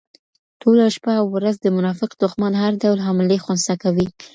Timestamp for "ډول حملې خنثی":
2.83-3.75